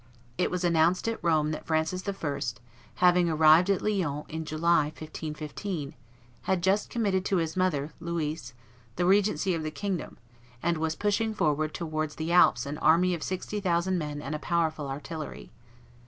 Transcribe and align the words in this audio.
It 0.35 0.49
was 0.49 0.63
announced 0.63 1.07
at 1.07 1.23
Rome 1.23 1.51
that 1.51 1.67
Francis 1.67 2.09
I., 2.09 2.41
having 2.95 3.29
arrived 3.29 3.69
at 3.69 3.83
Lyons 3.83 4.25
in 4.29 4.45
July, 4.45 4.85
1515, 4.85 5.93
had 6.49 6.63
just 6.63 6.89
committed 6.89 7.23
to 7.25 7.37
his 7.37 7.55
mother, 7.55 7.93
Louise, 7.99 8.55
the 8.95 9.05
regency 9.05 9.53
of 9.53 9.61
the 9.61 9.69
kingdom, 9.69 10.17
and 10.63 10.79
was 10.79 10.95
pushing 10.95 11.35
forward 11.35 11.75
towards 11.75 12.15
the 12.15 12.31
Alps 12.31 12.65
an 12.65 12.79
army 12.79 13.13
of 13.13 13.21
sixty 13.21 13.59
thousand 13.59 13.99
men 13.99 14.23
and 14.23 14.33
a 14.33 14.39
powerful 14.39 14.87
artillery. 14.89 15.51